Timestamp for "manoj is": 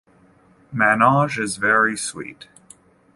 0.73-1.57